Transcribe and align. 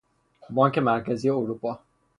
بانک 0.49 0.77
مرکزی 0.77 1.29
اروپا 1.29 1.79